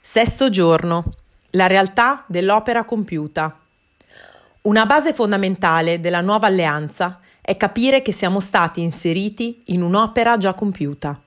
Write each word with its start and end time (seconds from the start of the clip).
Sesto 0.00 0.48
giorno. 0.48 1.12
La 1.50 1.66
realtà 1.66 2.24
dell'opera 2.28 2.84
compiuta. 2.84 3.58
Una 4.62 4.86
base 4.86 5.12
fondamentale 5.12 6.00
della 6.00 6.20
nuova 6.20 6.46
alleanza 6.46 7.20
è 7.40 7.56
capire 7.56 8.00
che 8.00 8.12
siamo 8.12 8.40
stati 8.40 8.80
inseriti 8.80 9.60
in 9.66 9.82
un'opera 9.82 10.36
già 10.36 10.54
compiuta. 10.54 11.20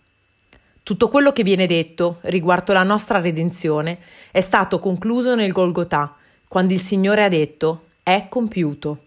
Tutto 0.84 1.10
quello 1.10 1.32
che 1.32 1.44
viene 1.44 1.68
detto 1.68 2.20
riguardo 2.22 2.74
la 2.74 2.84
nostra 2.84 3.20
redenzione 3.20 4.00
è 4.32 4.42
stato 4.42 4.80
concluso 4.80 5.36
nel 5.36 5.52
Golgotà, 5.52 6.16
quando 6.48 6.74
il 6.74 6.80
Signore 6.80 7.24
ha 7.24 7.30
detto 7.30 7.88
è 8.04 8.28
compiuto. 8.30 9.04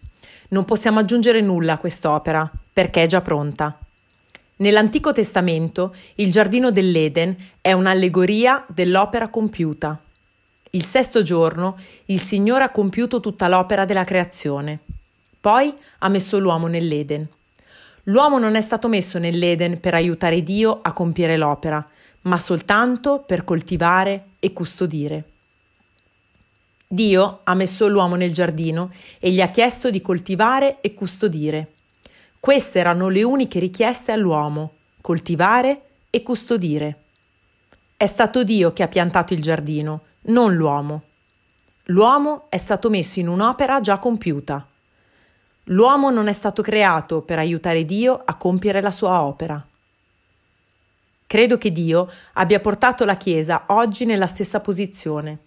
Non 0.49 0.63
possiamo 0.63 0.99
aggiungere 0.99 1.41
nulla 1.41 1.73
a 1.73 1.77
quest'opera, 1.79 2.49
perché 2.71 3.03
è 3.03 3.07
già 3.07 3.21
pronta. 3.21 3.77
Nell'Antico 4.57 5.11
Testamento 5.11 5.93
il 6.15 6.31
giardino 6.31 6.71
dell'Eden 6.71 7.35
è 7.59 7.73
un'allegoria 7.73 8.65
dell'opera 8.69 9.27
compiuta. 9.27 9.99
Il 10.69 10.83
sesto 10.83 11.21
giorno 11.23 11.77
il 12.05 12.19
Signore 12.21 12.63
ha 12.63 12.69
compiuto 12.69 13.19
tutta 13.19 13.49
l'opera 13.49 13.83
della 13.83 14.05
creazione. 14.05 14.79
Poi 15.41 15.73
ha 15.99 16.07
messo 16.07 16.39
l'uomo 16.39 16.67
nell'Eden. 16.67 17.27
L'uomo 18.03 18.39
non 18.39 18.55
è 18.55 18.61
stato 18.61 18.87
messo 18.87 19.19
nell'Eden 19.19 19.81
per 19.81 19.93
aiutare 19.93 20.41
Dio 20.41 20.79
a 20.81 20.93
compiere 20.93 21.35
l'opera, 21.35 21.85
ma 22.21 22.39
soltanto 22.39 23.23
per 23.25 23.43
coltivare 23.43 24.27
e 24.39 24.53
custodire. 24.53 25.23
Dio 26.87 27.41
ha 27.43 27.53
messo 27.55 27.89
l'uomo 27.89 28.15
nel 28.15 28.31
giardino 28.31 28.91
e 29.19 29.31
gli 29.31 29.41
ha 29.41 29.49
chiesto 29.49 29.89
di 29.89 29.99
coltivare 29.99 30.79
e 30.79 30.93
custodire. 30.93 31.74
Queste 32.39 32.79
erano 32.79 33.09
le 33.09 33.23
uniche 33.23 33.59
richieste 33.59 34.11
all'uomo, 34.11 34.73
coltivare 35.01 35.81
e 36.09 36.23
custodire. 36.23 37.03
È 37.97 38.05
stato 38.05 38.43
Dio 38.43 38.73
che 38.73 38.83
ha 38.83 38.87
piantato 38.87 39.33
il 39.33 39.41
giardino, 39.41 40.01
non 40.23 40.55
l'uomo. 40.55 41.03
L'uomo 41.85 42.47
è 42.49 42.57
stato 42.57 42.89
messo 42.89 43.19
in 43.19 43.27
un'opera 43.27 43.79
già 43.79 43.99
compiuta. 43.99 44.67
L'uomo 45.65 46.11
non 46.11 46.27
è 46.27 46.33
stato 46.33 46.61
creato 46.61 47.21
per 47.21 47.39
aiutare 47.39 47.85
Dio 47.85 48.21
a 48.23 48.35
compiere 48.35 48.81
la 48.81 48.91
sua 48.91 49.21
opera. 49.23 49.65
Credo 51.27 51.57
che 51.57 51.71
Dio 51.71 52.11
abbia 52.33 52.59
portato 52.59 53.03
la 53.03 53.17
Chiesa 53.17 53.65
oggi 53.67 54.05
nella 54.05 54.27
stessa 54.27 54.61
posizione. 54.61 55.39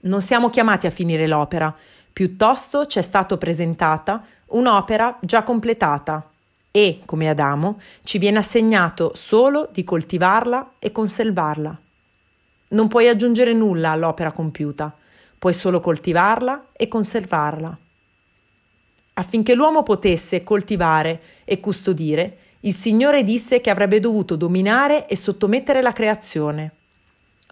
Non 0.00 0.20
siamo 0.20 0.50
chiamati 0.50 0.86
a 0.86 0.90
finire 0.90 1.26
l'opera, 1.26 1.74
piuttosto 2.12 2.86
ci 2.86 2.98
è 2.98 3.02
stata 3.02 3.36
presentata 3.36 4.24
un'opera 4.48 5.18
già 5.20 5.42
completata 5.42 6.28
e, 6.70 7.00
come 7.04 7.28
Adamo, 7.28 7.80
ci 8.02 8.18
viene 8.18 8.38
assegnato 8.38 9.12
solo 9.14 9.68
di 9.72 9.84
coltivarla 9.84 10.72
e 10.78 10.90
conservarla. 10.92 11.80
Non 12.68 12.88
puoi 12.88 13.08
aggiungere 13.08 13.52
nulla 13.52 13.90
all'opera 13.90 14.32
compiuta, 14.32 14.94
puoi 15.38 15.52
solo 15.52 15.80
coltivarla 15.80 16.68
e 16.72 16.88
conservarla. 16.88 17.78
Affinché 19.14 19.54
l'uomo 19.54 19.82
potesse 19.82 20.42
coltivare 20.42 21.20
e 21.44 21.60
custodire, 21.60 22.38
il 22.60 22.72
Signore 22.72 23.24
disse 23.24 23.60
che 23.60 23.68
avrebbe 23.68 24.00
dovuto 24.00 24.36
dominare 24.36 25.06
e 25.06 25.16
sottomettere 25.16 25.82
la 25.82 25.92
creazione. 25.92 26.72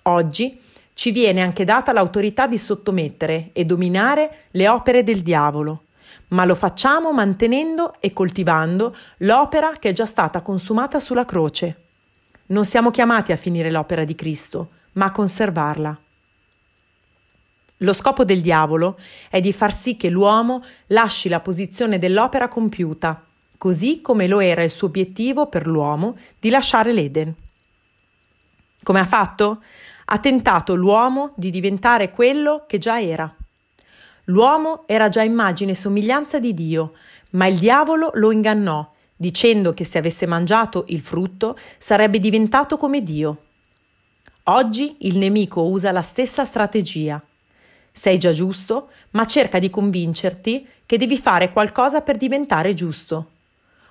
Oggi 0.05 0.58
ci 1.00 1.12
viene 1.12 1.40
anche 1.40 1.64
data 1.64 1.94
l'autorità 1.94 2.46
di 2.46 2.58
sottomettere 2.58 3.52
e 3.54 3.64
dominare 3.64 4.48
le 4.50 4.68
opere 4.68 5.02
del 5.02 5.22
diavolo 5.22 5.84
ma 6.28 6.44
lo 6.44 6.54
facciamo 6.54 7.10
mantenendo 7.10 7.94
e 8.00 8.12
coltivando 8.12 8.94
l'opera 9.18 9.78
che 9.78 9.88
è 9.88 9.92
già 9.92 10.04
stata 10.04 10.42
consumata 10.42 11.00
sulla 11.00 11.24
croce. 11.24 11.84
Non 12.48 12.66
siamo 12.66 12.90
chiamati 12.90 13.32
a 13.32 13.36
finire 13.36 13.70
l'opera 13.70 14.04
di 14.04 14.14
Cristo, 14.14 14.72
ma 14.92 15.06
a 15.06 15.10
conservarla. 15.10 15.98
Lo 17.78 17.92
scopo 17.92 18.24
del 18.24 18.42
diavolo 18.42 18.98
è 19.30 19.40
di 19.40 19.52
far 19.52 19.72
sì 19.72 19.96
che 19.96 20.10
l'uomo 20.10 20.62
lasci 20.88 21.28
la 21.28 21.40
posizione 21.40 21.98
dell'opera 21.98 22.46
compiuta, 22.46 23.24
così 23.56 24.02
come 24.02 24.28
lo 24.28 24.39
era 24.39 24.62
il 24.62 24.70
suo 24.70 24.89
obiettivo 24.89 25.46
per 25.46 25.66
l'uomo 25.66 26.16
di 26.39 26.50
lasciare 26.50 26.92
l'Eden. 26.92 27.34
Come 28.83 29.00
ha 29.00 29.06
fatto? 29.06 29.62
Ha 30.12 30.18
tentato 30.18 30.74
l'uomo 30.74 31.34
di 31.36 31.50
diventare 31.50 32.10
quello 32.10 32.64
che 32.66 32.78
già 32.78 33.00
era. 33.00 33.32
L'uomo 34.24 34.82
era 34.86 35.08
già 35.08 35.22
immagine 35.22 35.70
e 35.70 35.76
somiglianza 35.76 36.40
di 36.40 36.52
Dio, 36.52 36.94
ma 37.30 37.46
il 37.46 37.56
diavolo 37.56 38.10
lo 38.14 38.32
ingannò, 38.32 38.92
dicendo 39.14 39.72
che 39.72 39.84
se 39.84 39.98
avesse 39.98 40.26
mangiato 40.26 40.84
il 40.88 41.00
frutto 41.00 41.56
sarebbe 41.78 42.18
diventato 42.18 42.76
come 42.76 43.04
Dio. 43.04 43.42
Oggi 44.44 44.96
il 45.02 45.16
nemico 45.16 45.62
usa 45.62 45.92
la 45.92 46.02
stessa 46.02 46.44
strategia. 46.44 47.22
Sei 47.92 48.18
già 48.18 48.32
giusto, 48.32 48.88
ma 49.10 49.24
cerca 49.27 49.60
di 49.60 49.70
convincerti 49.70 50.66
che 50.86 50.98
devi 50.98 51.18
fare 51.18 51.52
qualcosa 51.52 52.00
per 52.00 52.16
diventare 52.16 52.74
giusto. 52.74 53.30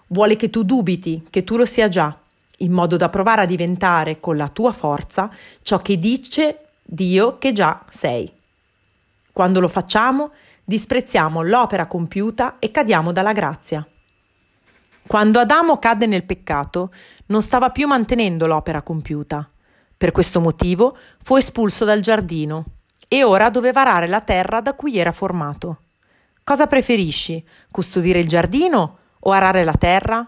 Vuole 0.07 0.35
che 0.35 0.49
tu 0.49 0.63
dubiti 0.63 1.25
che 1.29 1.45
tu 1.45 1.55
lo 1.55 1.63
sia 1.63 1.87
già, 1.87 2.13
in 2.59 2.71
modo 2.71 2.95
da 2.95 3.09
provare 3.09 3.41
a 3.41 3.45
diventare 3.45 4.19
con 4.19 4.37
la 4.37 4.47
tua 4.47 4.71
forza 4.71 5.29
ciò 5.61 5.79
che 5.79 5.99
dice 5.99 6.65
Dio 6.83 7.37
che 7.37 7.51
già 7.51 7.83
sei. 7.89 8.31
Quando 9.31 9.59
lo 9.59 9.67
facciamo, 9.67 10.31
disprezziamo 10.63 11.41
l'opera 11.41 11.87
compiuta 11.87 12.57
e 12.59 12.71
cadiamo 12.71 13.11
dalla 13.11 13.31
grazia. 13.31 13.87
Quando 15.07 15.39
Adamo 15.39 15.79
cadde 15.79 16.05
nel 16.05 16.25
peccato, 16.25 16.91
non 17.27 17.41
stava 17.41 17.69
più 17.69 17.87
mantenendo 17.87 18.45
l'opera 18.45 18.81
compiuta. 18.81 19.49
Per 19.97 20.11
questo 20.11 20.39
motivo 20.39 20.97
fu 21.21 21.35
espulso 21.35 21.85
dal 21.85 21.99
giardino 21.99 22.65
e 23.07 23.23
ora 23.23 23.49
doveva 23.49 23.81
arare 23.81 24.07
la 24.07 24.21
terra 24.21 24.61
da 24.61 24.73
cui 24.73 24.97
era 24.97 25.11
formato. 25.11 25.81
Cosa 26.43 26.67
preferisci? 26.67 27.43
Custodire 27.71 28.19
il 28.19 28.27
giardino 28.27 28.97
o 29.19 29.31
arare 29.31 29.63
la 29.63 29.73
terra? 29.73 30.27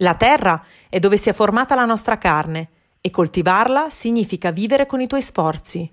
La 0.00 0.14
terra 0.14 0.62
è 0.90 0.98
dove 0.98 1.16
si 1.16 1.30
è 1.30 1.32
formata 1.32 1.74
la 1.74 1.86
nostra 1.86 2.18
carne 2.18 2.68
e 3.00 3.08
coltivarla 3.08 3.88
significa 3.88 4.50
vivere 4.50 4.84
con 4.84 5.00
i 5.00 5.06
tuoi 5.06 5.22
sforzi. 5.22 5.90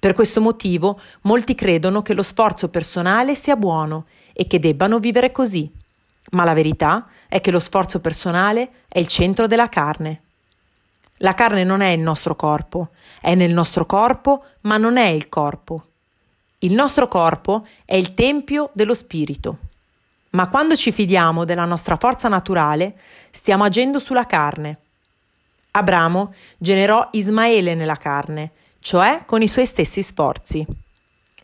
Per 0.00 0.14
questo 0.14 0.40
motivo 0.40 0.98
molti 1.22 1.54
credono 1.54 2.02
che 2.02 2.14
lo 2.14 2.22
sforzo 2.22 2.70
personale 2.70 3.36
sia 3.36 3.54
buono 3.54 4.06
e 4.32 4.46
che 4.48 4.58
debbano 4.58 4.98
vivere 4.98 5.30
così. 5.30 5.70
Ma 6.32 6.42
la 6.44 6.54
verità 6.54 7.06
è 7.28 7.40
che 7.40 7.52
lo 7.52 7.60
sforzo 7.60 8.00
personale 8.00 8.70
è 8.88 8.98
il 8.98 9.06
centro 9.06 9.46
della 9.46 9.68
carne. 9.68 10.22
La 11.18 11.34
carne 11.34 11.62
non 11.62 11.82
è 11.82 11.88
il 11.90 12.00
nostro 12.00 12.34
corpo, 12.34 12.88
è 13.20 13.34
nel 13.34 13.52
nostro 13.52 13.86
corpo, 13.86 14.44
ma 14.62 14.76
non 14.76 14.96
è 14.96 15.06
il 15.06 15.28
corpo. 15.28 15.84
Il 16.60 16.72
nostro 16.72 17.06
corpo 17.06 17.66
è 17.84 17.94
il 17.94 18.14
tempio 18.14 18.70
dello 18.72 18.94
spirito. 18.94 19.58
Ma 20.30 20.48
quando 20.48 20.76
ci 20.76 20.92
fidiamo 20.92 21.44
della 21.44 21.64
nostra 21.64 21.96
forza 21.96 22.28
naturale, 22.28 22.96
stiamo 23.30 23.64
agendo 23.64 23.98
sulla 23.98 24.26
carne. 24.26 24.78
Abramo 25.72 26.34
generò 26.56 27.08
Ismaele 27.12 27.74
nella 27.74 27.96
carne, 27.96 28.52
cioè 28.78 29.22
con 29.26 29.42
i 29.42 29.48
suoi 29.48 29.66
stessi 29.66 30.02
sforzi. 30.02 30.64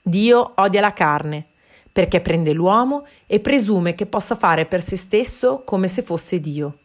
Dio 0.02 0.52
odia 0.56 0.80
la 0.80 0.92
carne, 0.92 1.46
perché 1.90 2.20
prende 2.20 2.52
l'uomo 2.52 3.06
e 3.26 3.40
presume 3.40 3.96
che 3.96 4.06
possa 4.06 4.36
fare 4.36 4.66
per 4.66 4.82
se 4.82 4.96
stesso 4.96 5.62
come 5.64 5.88
se 5.88 6.02
fosse 6.02 6.40
Dio. 6.40 6.78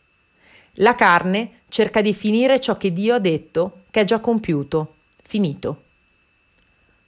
La 0.75 0.95
carne 0.95 1.61
cerca 1.69 2.01
di 2.01 2.13
finire 2.13 2.59
ciò 2.59 2.77
che 2.77 2.91
Dio 2.91 3.13
ha 3.13 3.19
detto 3.19 3.83
che 3.91 4.01
è 4.01 4.03
già 4.05 4.19
compiuto, 4.19 4.95
finito. 5.21 5.83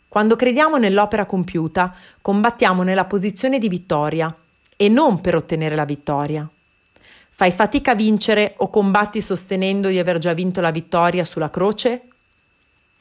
Quando 0.08 0.36
crediamo 0.36 0.78
nell'opera 0.78 1.26
compiuta, 1.26 1.96
combattiamo 2.22 2.84
nella 2.84 3.06
posizione 3.06 3.58
di 3.58 3.68
vittoria 3.68 4.36
e 4.76 4.90
non 4.90 5.22
per 5.22 5.36
ottenere 5.36 5.76
la 5.76 5.86
vittoria. 5.86 6.50
Fai 7.30 7.52
fatica 7.52 7.92
a 7.92 7.96
vincere 7.96 8.54
o 8.58 8.70
combatti 8.70 9.20
sostenendo 9.20 9.88
di 9.88 9.98
aver 9.98 10.20
già 10.20 10.34
vinto 10.34 10.62
la 10.62 10.72
vittoria 10.72 11.24
sulla 11.24 11.50
croce? 11.50 12.08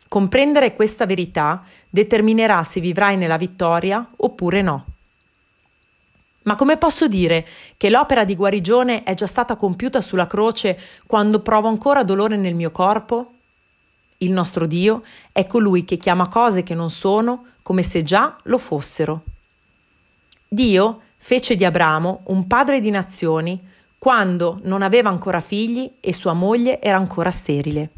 Comprendere 0.09 0.75
questa 0.75 1.07
verità 1.07 1.63
determinerà 1.89 2.63
se 2.65 2.80
vivrai 2.80 3.16
nella 3.16 3.36
vittoria 3.36 4.07
oppure 4.16 4.63
no. 4.63 4.86
Ma 6.45 6.57
come 6.57 6.77
posso 6.77 7.07
dire 7.09 7.47
che 7.77 7.89
l'opera 7.89 8.25
di 8.25 8.34
guarigione 8.34 9.04
è 9.04 9.15
già 9.15 9.27
stata 9.27 9.57
compiuta 9.57 10.01
sulla 10.01 10.27
croce 10.27 10.78
quando 11.07 11.41
provo 11.41 11.68
ancora 11.68 12.03
dolore 12.03 12.36
nel 12.36 12.54
mio 12.54 12.71
corpo? 12.71 13.33
Il 14.18 14.33
nostro 14.33 14.66
Dio 14.66 15.03
è 15.30 15.47
colui 15.47 15.84
che 15.84 15.98
chiama 15.98 16.28
cose 16.28 16.63
che 16.63 16.75
non 16.75 16.91
sono 16.91 17.47
come 17.63 17.83
se 17.83 18.03
già 18.03 18.36
lo 18.45 18.59
fossero. 18.59 19.22
Dio 20.48 21.01
fece 21.24 21.54
di 21.54 21.65
Abramo 21.65 22.22
un 22.27 22.48
padre 22.48 22.80
di 22.80 22.91
nazioni 22.91 23.65
quando 23.97 24.59
non 24.65 24.83
aveva 24.83 25.09
ancora 25.09 25.41
figli 25.41 25.89
e 26.01 26.13
sua 26.13 26.33
moglie 26.33 26.83
era 26.83 26.97
ancora 26.97 27.30
sterile. 27.30 27.91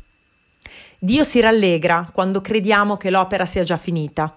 Dio 0.99 1.25
si 1.25 1.41
rallegra 1.41 2.11
quando 2.13 2.43
crediamo 2.43 2.99
che 2.99 3.09
l'opera 3.09 3.47
sia 3.47 3.65
già 3.65 3.79
finita, 3.79 4.37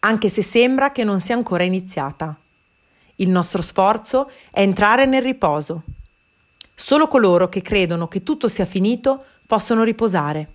anche 0.00 0.28
se 0.28 0.42
sembra 0.42 0.92
che 0.92 1.02
non 1.02 1.18
sia 1.18 1.34
ancora 1.34 1.62
iniziata. 1.62 2.36
Il 3.16 3.30
nostro 3.30 3.62
sforzo 3.62 4.30
è 4.50 4.60
entrare 4.60 5.06
nel 5.06 5.22
riposo. 5.22 5.82
Solo 6.74 7.08
coloro 7.08 7.48
che 7.48 7.62
credono 7.62 8.06
che 8.06 8.22
tutto 8.22 8.48
sia 8.48 8.66
finito 8.66 9.24
possono 9.46 9.82
riposare. 9.82 10.52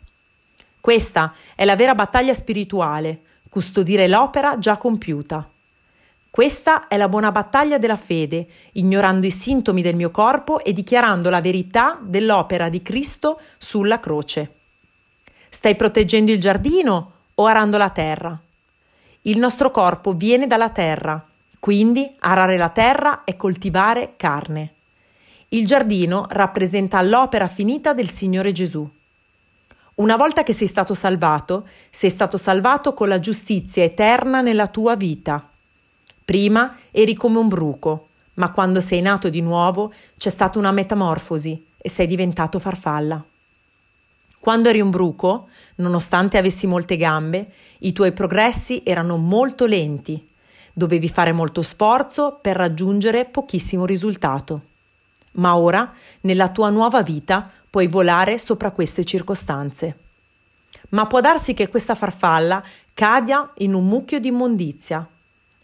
Questa 0.80 1.34
è 1.56 1.66
la 1.66 1.75
vera 1.75 1.95
battaglia 1.95 2.36
spirituale, 2.36 3.22
custodire 3.50 4.07
l'opera 4.07 4.60
già 4.60 4.77
compiuta. 4.77 5.50
Questa 6.31 6.88
è 6.88 6.95
la 6.95 7.10
buona 7.10 7.30
battaglia 7.30 7.78
della 7.78 7.98
fede, 7.98 8.48
ignorando 8.72 9.25
i 9.25 9.31
sintomi 9.31 9.81
del 9.81 9.98
mio 9.98 10.12
corpo 10.12 10.63
e 10.63 10.72
dichiarando 10.72 11.30
la 11.30 11.42
verità 11.42 12.00
dell'opera 12.01 12.69
di 12.69 12.81
Cristo 12.81 13.42
sulla 13.57 14.00
croce. 14.00 14.54
Stai 15.50 15.75
proteggendo 15.75 16.31
il 16.31 16.39
giardino 16.39 17.12
o 17.36 17.45
arando 17.48 17.75
la 17.75 17.89
terra? 17.89 18.39
Il 19.24 19.39
nostro 19.39 19.72
corpo 19.72 20.13
viene 20.13 20.48
dalla 20.48 20.69
terra, 20.69 21.22
quindi 21.60 22.16
arare 22.19 22.56
la 22.56 22.69
terra 22.69 23.25
è 23.25 23.36
coltivare 23.36 24.13
carne. 24.16 24.75
Il 25.50 25.66
giardino 25.66 26.27
rappresenta 26.30 27.01
l'opera 27.01 27.50
finita 27.50 27.94
del 27.94 28.07
Signore 28.07 28.54
Gesù. 28.54 28.89
Una 29.95 30.16
volta 30.16 30.44
che 30.44 30.54
sei 30.54 30.68
stato 30.68 30.94
salvato, 30.94 31.68
sei 31.89 32.10
stato 32.10 32.38
salvato 32.38 32.94
con 32.94 33.10
la 33.10 33.19
giustizia 33.19 33.84
eterna 33.84 34.39
nella 34.39 34.68
tua 34.68 34.95
vita. 34.95 35.50
Prima 36.31 36.78
eri 36.92 37.13
come 37.13 37.39
un 37.39 37.50
bruco, 37.50 38.07
ma 38.36 38.51
quando 38.54 38.80
sei 38.80 39.01
nato 39.01 39.28
di 39.28 39.42
nuovo 39.42 39.92
c'è 40.18 40.30
stata 40.30 40.57
una 40.60 40.72
metamorfosi 40.72 41.66
e 41.78 41.89
sei 41.89 42.07
diventato 42.07 42.57
farfalla. 42.57 43.22
Quando 44.39 44.69
eri 44.69 44.80
un 44.80 44.92
bruco, 44.92 45.50
nonostante 45.75 46.38
avessi 46.38 46.68
molte 46.68 46.95
gambe, 46.95 47.51
i 47.80 47.92
tuoi 47.92 48.13
progressi 48.13 48.81
erano 48.86 49.18
molto 49.18 49.66
lenti. 49.66 50.25
Dovevi 50.72 51.10
fare 51.10 51.33
molto 51.33 51.62
sforzo 51.62 52.39
per 52.42 52.56
raggiungere 52.56 53.25
pochissimo 53.25 53.86
risultato. 53.86 54.62
Ma 55.34 55.57
ora, 55.57 55.94
nella 56.22 56.48
tua 56.48 56.69
nuova 56.69 57.01
vita, 57.01 57.51
puoi 57.69 57.88
volare 57.88 58.38
sopra 58.38 58.72
queste 58.72 59.04
circostanze. 59.04 59.98
Ma 60.92 61.07
può 61.07 61.19
darsi 61.19 61.54
che 61.54 61.68
questa 61.68 61.94
farfalla 61.94 62.63
cada 62.94 63.51
in 63.57 63.74
un 63.74 63.86
mucchio 63.86 64.22
di 64.22 64.30
immondizia 64.30 65.06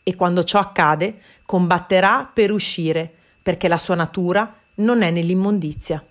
e 0.08 0.16
quando 0.16 0.46
ciò 0.46 0.60
accade 0.60 1.20
combatterà 1.46 2.32
per 2.34 2.54
uscire 2.54 3.14
perché 3.42 3.68
la 3.68 3.78
sua 3.78 3.96
natura 3.96 4.56
non 4.76 5.02
è 5.02 5.12
nell'immondizia. 5.12 6.02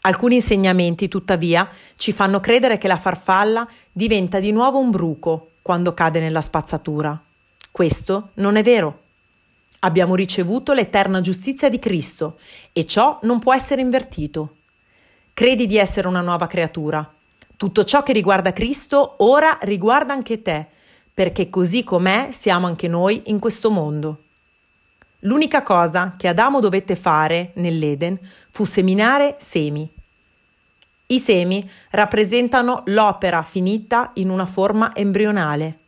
Alcuni 0.00 0.36
insegnamenti, 0.36 1.06
tuttavia, 1.08 1.68
ci 1.96 2.12
fanno 2.12 2.40
credere 2.40 2.78
che 2.78 2.88
la 2.88 2.96
farfalla 2.96 3.68
diventa 3.92 4.40
di 4.40 4.52
nuovo 4.52 4.78
un 4.78 4.90
bruco 4.90 5.50
quando 5.60 5.92
cade 5.92 6.18
nella 6.18 6.40
spazzatura. 6.40 7.22
Questo 7.70 8.30
non 8.36 8.56
è 8.56 8.62
vero. 8.62 9.02
Abbiamo 9.80 10.14
ricevuto 10.14 10.72
l'eterna 10.72 11.20
giustizia 11.20 11.68
di 11.68 11.78
Cristo 11.78 12.38
e 12.72 12.86
ciò 12.86 13.18
non 13.24 13.38
può 13.38 13.52
essere 13.52 13.82
invertito. 13.82 14.56
Credi 15.34 15.66
di 15.66 15.76
essere 15.76 16.08
una 16.08 16.22
nuova 16.22 16.46
creatura. 16.46 17.06
Tutto 17.54 17.84
ciò 17.84 18.02
che 18.02 18.14
riguarda 18.14 18.54
Cristo 18.54 19.16
ora 19.18 19.58
riguarda 19.60 20.14
anche 20.14 20.40
te 20.40 20.68
perché 21.14 21.48
così 21.48 21.84
com'è 21.84 22.28
siamo 22.32 22.66
anche 22.66 22.88
noi 22.88 23.22
in 23.26 23.38
questo 23.38 23.70
mondo. 23.70 24.22
L'unica 25.20 25.62
cosa 25.62 26.16
che 26.18 26.28
Adamo 26.28 26.60
dovette 26.60 26.96
fare 26.96 27.52
nell'Eden 27.54 28.18
fu 28.50 28.64
seminare 28.64 29.36
semi. 29.38 29.88
I 31.06 31.18
semi 31.18 31.70
rappresentano 31.90 32.82
l'opera 32.86 33.42
finita 33.42 34.10
in 34.14 34.28
una 34.28 34.44
forma 34.44 34.94
embrionale. 34.94 35.78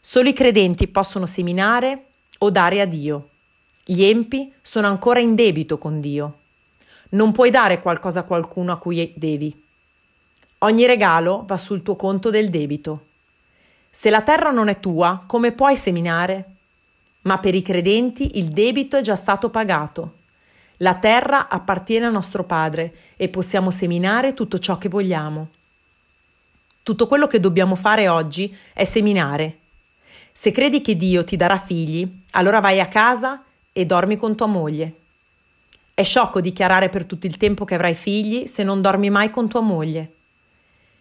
Solo 0.00 0.28
i 0.28 0.32
credenti 0.32 0.86
possono 0.86 1.26
seminare 1.26 2.04
o 2.38 2.50
dare 2.50 2.80
a 2.80 2.86
Dio. 2.86 3.30
Gli 3.84 4.04
empi 4.04 4.52
sono 4.62 4.86
ancora 4.86 5.18
in 5.18 5.34
debito 5.34 5.76
con 5.76 6.00
Dio. 6.00 6.38
Non 7.10 7.32
puoi 7.32 7.50
dare 7.50 7.82
qualcosa 7.82 8.20
a 8.20 8.24
qualcuno 8.24 8.70
a 8.70 8.78
cui 8.78 9.12
devi. 9.16 9.64
Ogni 10.58 10.86
regalo 10.86 11.44
va 11.46 11.58
sul 11.58 11.82
tuo 11.82 11.96
conto 11.96 12.30
del 12.30 12.50
debito. 12.50 13.06
Se 13.98 14.10
la 14.10 14.22
terra 14.22 14.52
non 14.52 14.68
è 14.68 14.78
tua, 14.78 15.24
come 15.26 15.50
puoi 15.50 15.74
seminare? 15.74 16.44
Ma 17.22 17.38
per 17.40 17.56
i 17.56 17.62
credenti 17.62 18.38
il 18.38 18.50
debito 18.50 18.96
è 18.96 19.00
già 19.00 19.16
stato 19.16 19.50
pagato. 19.50 20.18
La 20.76 20.94
terra 20.94 21.48
appartiene 21.48 22.06
a 22.06 22.10
nostro 22.10 22.44
Padre 22.44 22.94
e 23.16 23.28
possiamo 23.28 23.72
seminare 23.72 24.34
tutto 24.34 24.60
ciò 24.60 24.78
che 24.78 24.88
vogliamo. 24.88 25.48
Tutto 26.84 27.08
quello 27.08 27.26
che 27.26 27.40
dobbiamo 27.40 27.74
fare 27.74 28.06
oggi 28.06 28.56
è 28.72 28.84
seminare. 28.84 29.58
Se 30.30 30.52
credi 30.52 30.80
che 30.80 30.94
Dio 30.94 31.24
ti 31.24 31.34
darà 31.34 31.58
figli, 31.58 32.08
allora 32.34 32.60
vai 32.60 32.78
a 32.78 32.86
casa 32.86 33.42
e 33.72 33.84
dormi 33.84 34.16
con 34.16 34.36
tua 34.36 34.46
moglie. 34.46 34.94
È 35.92 36.04
sciocco 36.04 36.40
dichiarare 36.40 36.88
per 36.88 37.04
tutto 37.04 37.26
il 37.26 37.36
tempo 37.36 37.64
che 37.64 37.74
avrai 37.74 37.96
figli 37.96 38.46
se 38.46 38.62
non 38.62 38.80
dormi 38.80 39.10
mai 39.10 39.30
con 39.30 39.48
tua 39.48 39.60
moglie. 39.60 40.17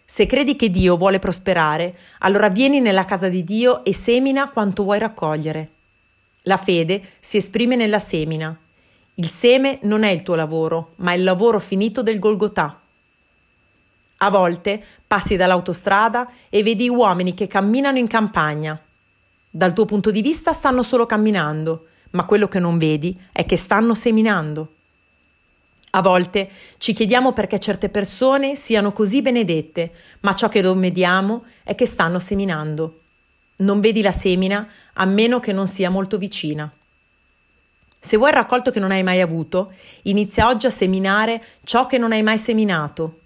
Se 0.10 0.26
credi 0.26 0.56
che 0.56 0.70
Dio 0.70 0.96
vuole 0.96 1.20
prosperare, 1.20 1.94
allora 2.20 2.48
vieni 2.48 2.80
nella 2.80 3.04
casa 3.04 3.28
di 3.28 3.44
Dio 3.44 3.84
e 3.84 3.94
semina 3.94 4.50
quanto 4.52 4.84
vuoi 4.84 5.00
raccogliere. 5.00 5.70
La 6.44 6.56
fede 6.56 7.02
si 7.20 7.36
esprime 7.36 7.76
nella 7.76 8.00
semina. 8.00 8.58
Il 9.16 9.28
seme 9.28 9.80
non 9.82 10.04
è 10.04 10.10
il 10.10 10.24
tuo 10.24 10.36
lavoro, 10.36 10.94
ma 10.98 11.12
il 11.12 11.26
lavoro 11.26 11.60
finito 11.60 12.04
del 12.04 12.20
Golgotà. 12.20 12.80
A 14.20 14.30
volte 14.30 14.82
passi 15.06 15.36
dall'autostrada 15.36 16.32
e 16.48 16.64
vedi 16.64 16.88
uomini 16.88 17.34
che 17.34 17.48
camminano 17.48 17.98
in 17.98 18.08
campagna. 18.08 18.82
Dal 19.50 19.74
tuo 19.74 19.84
punto 19.84 20.10
di 20.10 20.22
vista 20.22 20.54
stanno 20.54 20.84
solo 20.84 21.06
camminando, 21.06 21.88
ma 22.12 22.24
quello 22.24 22.48
che 22.48 22.62
non 22.62 22.78
vedi 22.78 23.20
è 23.34 23.46
che 23.46 23.58
stanno 23.58 23.94
seminando. 23.94 24.76
A 25.98 26.02
volte 26.02 26.48
ci 26.78 26.94
chiediamo 26.94 27.34
perché 27.34 27.58
certe 27.58 27.90
persone 27.90 28.56
siano 28.56 28.92
così 28.92 29.24
benedette, 29.24 29.92
ma 30.20 30.34
ciò 30.34 30.48
che 30.48 30.62
non 30.62 30.80
vediamo 30.80 31.46
è 31.64 31.74
che 31.74 31.88
stanno 31.88 32.20
seminando. 32.20 33.00
Non 33.58 33.80
vedi 33.80 34.04
la 34.04 34.12
semina 34.12 34.70
a 34.94 35.06
meno 35.06 35.40
che 35.40 35.54
non 35.54 35.66
sia 35.66 35.90
molto 35.90 36.20
vicina. 36.20 36.72
Se 38.00 38.16
vuoi 38.16 38.30
il 38.30 38.36
raccolto 38.36 38.70
che 38.70 38.80
non 38.80 38.92
hai 38.92 39.02
mai 39.02 39.22
avuto, 39.22 39.74
inizia 40.04 40.48
oggi 40.48 40.68
a 40.68 40.70
seminare 40.70 41.44
ciò 41.64 41.88
che 41.88 41.98
non 41.98 42.12
hai 42.12 42.22
mai 42.22 42.38
seminato. 42.38 43.22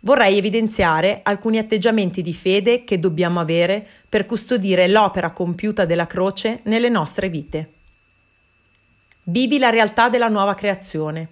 Vorrei 0.00 0.38
evidenziare 0.38 1.20
alcuni 1.24 1.58
atteggiamenti 1.58 2.22
di 2.22 2.32
fede 2.32 2.84
che 2.84 2.98
dobbiamo 2.98 3.38
avere 3.38 3.86
per 4.08 4.24
custodire 4.24 4.88
l'opera 4.88 5.32
compiuta 5.32 5.84
della 5.84 6.06
croce 6.06 6.60
nelle 6.62 6.88
nostre 6.88 7.28
vite. 7.28 7.72
Vivi 9.26 9.58
la 9.58 9.70
realtà 9.70 10.08
della 10.08 10.26
nuova 10.26 10.54
creazione. 10.54 11.28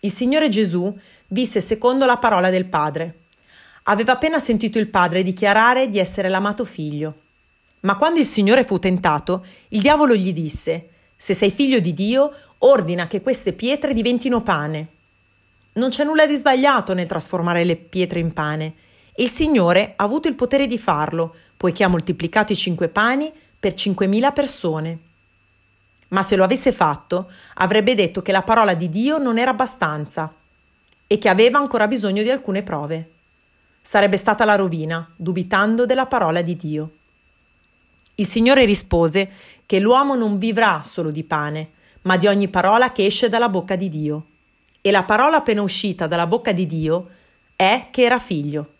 Il 0.00 0.10
Signore 0.10 0.48
Gesù 0.48 0.96
visse 1.28 1.60
secondo 1.60 2.06
la 2.06 2.16
parola 2.16 2.48
del 2.48 2.64
Padre. 2.64 3.18
Aveva 3.82 4.12
appena 4.12 4.38
sentito 4.38 4.78
il 4.78 4.88
Padre 4.88 5.22
dichiarare 5.22 5.90
di 5.90 5.98
essere 5.98 6.30
l'amato 6.30 6.64
figlio. 6.64 7.14
Ma 7.80 7.96
quando 7.96 8.18
il 8.18 8.24
Signore 8.24 8.64
fu 8.64 8.78
tentato, 8.78 9.44
il 9.68 9.82
diavolo 9.82 10.14
gli 10.14 10.32
disse: 10.32 10.88
Se 11.14 11.34
sei 11.34 11.50
figlio 11.50 11.80
di 11.80 11.92
Dio, 11.92 12.32
ordina 12.60 13.06
che 13.08 13.20
queste 13.20 13.52
pietre 13.52 13.92
diventino 13.92 14.40
pane. 14.40 14.86
Non 15.74 15.90
c'è 15.90 16.02
nulla 16.02 16.26
di 16.26 16.36
sbagliato 16.36 16.94
nel 16.94 17.06
trasformare 17.06 17.64
le 17.64 17.76
pietre 17.76 18.20
in 18.20 18.32
pane. 18.32 18.74
E 19.12 19.24
il 19.24 19.28
Signore 19.28 19.92
ha 19.96 20.04
avuto 20.04 20.28
il 20.28 20.34
potere 20.34 20.66
di 20.66 20.78
farlo, 20.78 21.34
poiché 21.58 21.84
ha 21.84 21.88
moltiplicato 21.88 22.52
i 22.52 22.56
cinque 22.56 22.88
pani 22.88 23.30
per 23.60 23.74
cinquemila 23.74 24.32
persone. 24.32 24.98
Ma 26.08 26.22
se 26.22 26.36
lo 26.36 26.44
avesse 26.44 26.72
fatto, 26.72 27.30
avrebbe 27.54 27.94
detto 27.94 28.22
che 28.22 28.32
la 28.32 28.42
parola 28.42 28.74
di 28.74 28.88
Dio 28.88 29.18
non 29.18 29.38
era 29.38 29.50
abbastanza 29.50 30.32
e 31.06 31.18
che 31.18 31.28
aveva 31.28 31.58
ancora 31.58 31.86
bisogno 31.86 32.22
di 32.22 32.30
alcune 32.30 32.62
prove. 32.62 33.10
Sarebbe 33.80 34.16
stata 34.16 34.44
la 34.44 34.56
rovina, 34.56 35.08
dubitando 35.16 35.86
della 35.86 36.06
parola 36.06 36.42
di 36.42 36.56
Dio. 36.56 36.90
Il 38.16 38.26
Signore 38.26 38.64
rispose 38.64 39.30
che 39.66 39.78
l'uomo 39.78 40.14
non 40.14 40.38
vivrà 40.38 40.82
solo 40.84 41.10
di 41.10 41.22
pane, 41.22 41.70
ma 42.02 42.16
di 42.16 42.26
ogni 42.26 42.48
parola 42.48 42.92
che 42.92 43.04
esce 43.04 43.28
dalla 43.28 43.48
bocca 43.48 43.76
di 43.76 43.88
Dio. 43.88 44.26
E 44.80 44.90
la 44.90 45.02
parola 45.02 45.38
appena 45.38 45.62
uscita 45.62 46.06
dalla 46.06 46.26
bocca 46.26 46.52
di 46.52 46.66
Dio 46.66 47.08
è 47.56 47.88
che 47.90 48.02
era 48.02 48.18
figlio. 48.18 48.74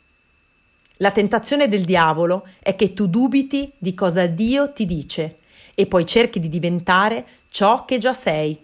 La 0.99 1.11
tentazione 1.11 1.69
del 1.69 1.85
diavolo 1.85 2.47
è 2.61 2.75
che 2.75 2.95
tu 2.95 3.07
dubiti 3.07 3.71
di 3.77 3.95
cosa 3.95 4.27
Dio 4.27 4.73
ti 4.73 4.87
dice 4.87 5.39
e 5.79 5.87
poi 5.87 6.07
cerchi 6.07 6.41
di 6.41 6.49
diventare 6.49 7.27
ciò 7.51 7.85
che 7.85 7.99
già 7.99 8.15
sei. 8.15 8.59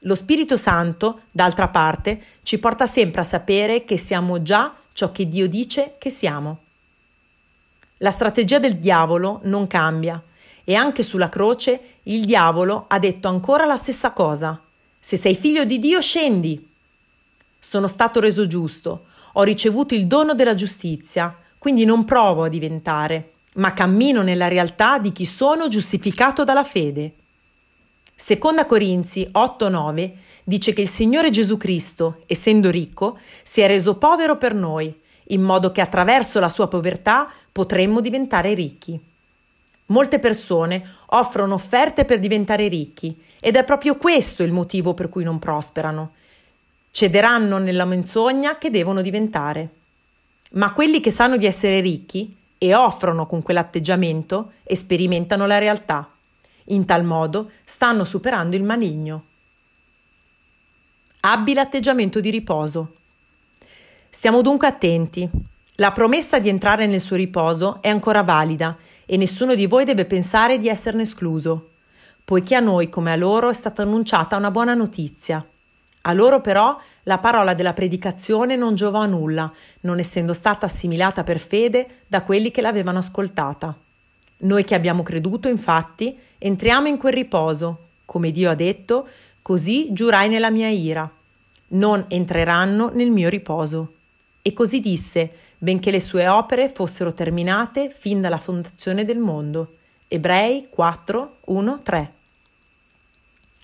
Lo 0.00 0.14
Spirito 0.14 0.58
Santo, 0.58 1.22
d'altra 1.30 1.68
parte, 1.68 2.22
ci 2.42 2.58
porta 2.58 2.86
sempre 2.86 3.22
a 3.22 3.24
sapere 3.24 3.86
che 3.86 3.96
siamo 3.96 4.42
già 4.42 4.74
ciò 4.92 5.10
che 5.10 5.26
Dio 5.26 5.48
dice 5.48 5.94
che 5.98 6.10
siamo. 6.10 6.58
La 7.98 8.10
strategia 8.10 8.58
del 8.58 8.76
diavolo 8.76 9.40
non 9.44 9.66
cambia 9.66 10.22
e 10.62 10.74
anche 10.74 11.02
sulla 11.02 11.30
croce 11.30 12.00
il 12.02 12.26
diavolo 12.26 12.84
ha 12.88 12.98
detto 12.98 13.28
ancora 13.28 13.64
la 13.64 13.76
stessa 13.76 14.12
cosa. 14.12 14.60
Se 14.98 15.16
sei 15.16 15.34
figlio 15.34 15.64
di 15.64 15.78
Dio 15.78 16.02
scendi. 16.02 16.68
Sono 17.58 17.86
stato 17.86 18.20
reso 18.20 18.46
giusto, 18.46 19.06
ho 19.32 19.42
ricevuto 19.42 19.94
il 19.94 20.06
dono 20.06 20.34
della 20.34 20.52
giustizia, 20.52 21.34
quindi 21.56 21.86
non 21.86 22.04
provo 22.04 22.44
a 22.44 22.48
diventare 22.48 23.32
ma 23.54 23.72
cammino 23.72 24.22
nella 24.22 24.48
realtà 24.48 24.98
di 24.98 25.12
chi 25.12 25.24
sono 25.24 25.68
giustificato 25.68 26.44
dalla 26.44 26.64
fede. 26.64 27.14
Seconda 28.14 28.64
Corinzi 28.64 29.28
8:9 29.32 30.12
dice 30.44 30.72
che 30.72 30.82
il 30.82 30.88
Signore 30.88 31.30
Gesù 31.30 31.56
Cristo, 31.56 32.22
essendo 32.26 32.70
ricco, 32.70 33.18
si 33.42 33.60
è 33.60 33.66
reso 33.66 33.96
povero 33.96 34.36
per 34.36 34.54
noi, 34.54 34.94
in 35.28 35.42
modo 35.42 35.72
che 35.72 35.80
attraverso 35.80 36.38
la 36.38 36.48
sua 36.48 36.68
povertà 36.68 37.28
potremmo 37.50 38.00
diventare 38.00 38.54
ricchi. 38.54 39.00
Molte 39.86 40.18
persone 40.18 40.82
offrono 41.06 41.54
offerte 41.54 42.04
per 42.04 42.18
diventare 42.18 42.68
ricchi 42.68 43.20
ed 43.40 43.56
è 43.56 43.64
proprio 43.64 43.96
questo 43.96 44.42
il 44.42 44.52
motivo 44.52 44.94
per 44.94 45.08
cui 45.08 45.24
non 45.24 45.38
prosperano. 45.38 46.12
Cederanno 46.90 47.58
nella 47.58 47.84
menzogna 47.84 48.56
che 48.56 48.70
devono 48.70 49.02
diventare. 49.02 49.70
Ma 50.52 50.72
quelli 50.72 51.00
che 51.00 51.10
sanno 51.10 51.36
di 51.36 51.46
essere 51.46 51.80
ricchi 51.80 52.34
e 52.64 52.74
offrono 52.74 53.26
con 53.26 53.42
quell'atteggiamento 53.42 54.52
sperimentano 54.74 55.44
la 55.44 55.58
realtà. 55.58 56.08
In 56.68 56.86
tal 56.86 57.04
modo 57.04 57.50
stanno 57.62 58.04
superando 58.04 58.56
il 58.56 58.62
maligno. 58.62 59.24
Abbi 61.20 61.52
l'atteggiamento 61.52 62.20
di 62.20 62.30
riposo. 62.30 62.94
Stiamo 64.08 64.40
dunque 64.40 64.66
attenti. 64.66 65.28
La 65.76 65.92
promessa 65.92 66.38
di 66.38 66.48
entrare 66.48 66.86
nel 66.86 67.02
suo 67.02 67.16
riposo 67.16 67.82
è 67.82 67.90
ancora 67.90 68.22
valida 68.22 68.78
e 69.04 69.18
nessuno 69.18 69.54
di 69.54 69.66
voi 69.66 69.84
deve 69.84 70.06
pensare 70.06 70.56
di 70.56 70.68
esserne 70.68 71.02
escluso, 71.02 71.72
poiché 72.24 72.54
a 72.54 72.60
noi 72.60 72.88
come 72.88 73.12
a 73.12 73.16
loro 73.16 73.50
è 73.50 73.54
stata 73.54 73.82
annunciata 73.82 74.38
una 74.38 74.50
buona 74.50 74.72
notizia. 74.72 75.46
A 76.06 76.12
loro 76.12 76.40
però 76.40 76.78
la 77.04 77.18
parola 77.18 77.54
della 77.54 77.72
predicazione 77.72 78.56
non 78.56 78.74
giovò 78.74 79.00
a 79.00 79.06
nulla, 79.06 79.50
non 79.80 79.98
essendo 79.98 80.34
stata 80.34 80.66
assimilata 80.66 81.22
per 81.22 81.38
fede 81.38 82.02
da 82.06 82.22
quelli 82.22 82.50
che 82.50 82.60
l'avevano 82.60 82.98
ascoltata. 82.98 83.74
Noi 84.38 84.64
che 84.64 84.74
abbiamo 84.74 85.02
creduto, 85.02 85.48
infatti, 85.48 86.18
entriamo 86.36 86.88
in 86.88 86.98
quel 86.98 87.14
riposo, 87.14 87.88
come 88.04 88.30
Dio 88.30 88.50
ha 88.50 88.54
detto, 88.54 89.08
così 89.40 89.94
giurai 89.94 90.28
nella 90.28 90.50
mia 90.50 90.68
ira. 90.68 91.10
Non 91.68 92.04
entreranno 92.08 92.90
nel 92.92 93.10
mio 93.10 93.30
riposo. 93.30 93.92
E 94.42 94.52
così 94.52 94.80
disse, 94.80 95.30
benché 95.56 95.90
le 95.90 96.00
sue 96.00 96.28
opere 96.28 96.68
fossero 96.68 97.14
terminate 97.14 97.88
fin 97.88 98.20
dalla 98.20 98.36
fondazione 98.36 99.06
del 99.06 99.18
mondo. 99.18 99.76
Ebrei 100.06 100.66
4, 100.68 101.36
1, 101.46 101.78
3. 101.82 102.12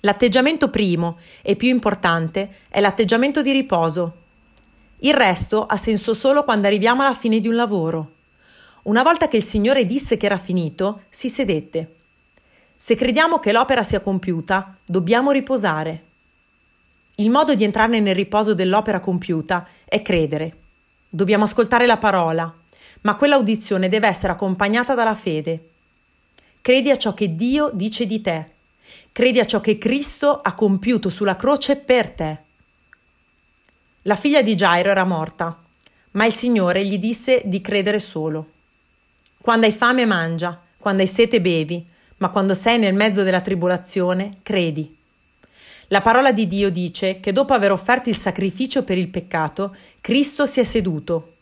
L'atteggiamento 0.01 0.69
primo 0.69 1.19
e 1.41 1.55
più 1.55 1.69
importante 1.69 2.57
è 2.69 2.79
l'atteggiamento 2.79 3.41
di 3.41 3.51
riposo. 3.51 4.15
Il 4.99 5.13
resto 5.13 5.65
ha 5.65 5.77
senso 5.77 6.13
solo 6.13 6.43
quando 6.43 6.67
arriviamo 6.67 7.03
alla 7.03 7.13
fine 7.13 7.39
di 7.39 7.47
un 7.47 7.55
lavoro. 7.55 8.11
Una 8.83 9.03
volta 9.03 9.27
che 9.27 9.37
il 9.37 9.43
Signore 9.43 9.85
disse 9.85 10.17
che 10.17 10.25
era 10.25 10.39
finito, 10.39 11.03
si 11.09 11.29
sedette. 11.29 11.95
Se 12.75 12.95
crediamo 12.95 13.37
che 13.37 13.51
l'opera 13.51 13.83
sia 13.83 13.99
compiuta, 13.99 14.75
dobbiamo 14.83 15.29
riposare. 15.29 16.03
Il 17.17 17.29
modo 17.29 17.53
di 17.53 17.63
entrare 17.63 17.99
nel 17.99 18.15
riposo 18.15 18.55
dell'opera 18.55 18.99
compiuta 18.99 19.67
è 19.85 20.01
credere. 20.01 20.57
Dobbiamo 21.07 21.43
ascoltare 21.43 21.85
la 21.85 21.97
parola, 21.97 22.51
ma 23.01 23.15
quell'audizione 23.15 23.87
deve 23.87 24.07
essere 24.07 24.33
accompagnata 24.33 24.95
dalla 24.95 25.13
fede. 25.13 25.69
Credi 26.61 26.89
a 26.89 26.97
ciò 26.97 27.13
che 27.13 27.35
Dio 27.35 27.69
dice 27.71 28.07
di 28.07 28.19
te. 28.21 28.49
Credi 29.11 29.39
a 29.39 29.45
ciò 29.45 29.61
che 29.61 29.77
Cristo 29.77 30.39
ha 30.41 30.53
compiuto 30.53 31.09
sulla 31.09 31.35
croce 31.35 31.75
per 31.75 32.09
te. 32.11 32.39
La 34.03 34.15
figlia 34.15 34.41
di 34.41 34.55
Gairo 34.55 34.89
era 34.89 35.03
morta, 35.03 35.61
ma 36.11 36.25
il 36.25 36.33
Signore 36.33 36.85
gli 36.85 36.97
disse 36.97 37.41
di 37.45 37.61
credere 37.61 37.99
solo. 37.99 38.49
Quando 39.39 39.65
hai 39.65 39.71
fame 39.71 40.05
mangia, 40.05 40.59
quando 40.77 41.01
hai 41.01 41.07
sete 41.07 41.41
bevi, 41.41 41.85
ma 42.17 42.29
quando 42.29 42.53
sei 42.53 42.79
nel 42.79 42.93
mezzo 42.93 43.23
della 43.23 43.41
tribolazione 43.41 44.39
credi. 44.43 44.97
La 45.87 46.01
parola 46.01 46.31
di 46.31 46.47
Dio 46.47 46.69
dice 46.69 47.19
che 47.19 47.31
dopo 47.31 47.53
aver 47.53 47.71
offerto 47.71 48.09
il 48.09 48.15
sacrificio 48.15 48.83
per 48.83 48.97
il 48.97 49.09
peccato, 49.09 49.75
Cristo 49.99 50.45
si 50.45 50.59
è 50.59 50.63
seduto. 50.63 51.33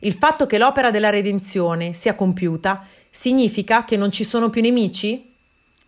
Il 0.00 0.12
fatto 0.12 0.46
che 0.46 0.58
l'opera 0.58 0.90
della 0.90 1.08
redenzione 1.08 1.94
sia 1.94 2.14
compiuta 2.14 2.86
significa 3.08 3.84
che 3.84 3.96
non 3.96 4.12
ci 4.12 4.24
sono 4.24 4.50
più 4.50 4.60
nemici? 4.60 5.32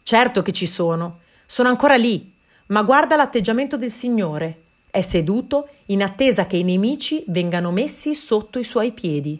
Certo 0.09 0.41
che 0.41 0.53
ci 0.53 0.65
sono, 0.65 1.19
sono 1.45 1.69
ancora 1.69 1.97
lì, 1.97 2.33
ma 2.69 2.81
guarda 2.81 3.15
l'atteggiamento 3.15 3.77
del 3.77 3.91
Signore. 3.91 4.62
È 4.91 5.03
seduto 5.03 5.69
in 5.88 6.03
attesa 6.03 6.47
che 6.47 6.57
i 6.57 6.62
nemici 6.62 7.23
vengano 7.27 7.71
messi 7.71 8.15
sotto 8.15 8.59
i 8.59 8.65
suoi 8.65 8.93
piedi. 8.93 9.38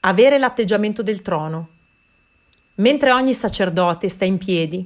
Avere 0.00 0.36
l'atteggiamento 0.36 1.04
del 1.04 1.22
trono. 1.22 1.68
Mentre 2.74 3.12
ogni 3.12 3.34
sacerdote 3.34 4.08
sta 4.08 4.24
in 4.24 4.36
piedi, 4.36 4.84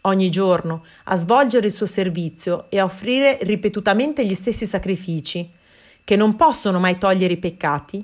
ogni 0.00 0.30
giorno 0.30 0.82
a 1.04 1.16
svolgere 1.16 1.66
il 1.66 1.72
suo 1.72 1.84
servizio 1.84 2.64
e 2.70 2.78
a 2.78 2.84
offrire 2.84 3.40
ripetutamente 3.42 4.24
gli 4.24 4.32
stessi 4.32 4.64
sacrifici, 4.64 5.46
che 6.02 6.16
non 6.16 6.34
possono 6.34 6.80
mai 6.80 6.96
togliere 6.96 7.34
i 7.34 7.36
peccati, 7.36 8.02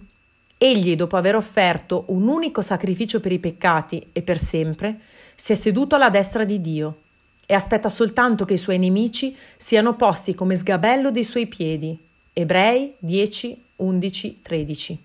egli, 0.58 0.96
dopo 0.96 1.16
aver 1.16 1.36
offerto 1.36 2.04
un 2.08 2.28
unico 2.28 2.62
sacrificio 2.62 3.20
per 3.20 3.32
i 3.32 3.38
peccati 3.38 4.08
e 4.12 4.22
per 4.22 4.38
sempre, 4.38 5.00
si 5.36 5.52
è 5.52 5.54
seduto 5.54 5.94
alla 5.94 6.10
destra 6.10 6.42
di 6.44 6.60
Dio 6.60 7.02
e 7.46 7.54
aspetta 7.54 7.88
soltanto 7.88 8.44
che 8.44 8.54
i 8.54 8.58
suoi 8.58 8.78
nemici 8.78 9.36
siano 9.56 9.94
posti 9.94 10.34
come 10.34 10.56
sgabello 10.56 11.12
dei 11.12 11.22
suoi 11.22 11.46
piedi. 11.46 11.96
Ebrei 12.32 12.94
10, 12.98 13.62
11, 13.76 14.40
13. 14.42 14.98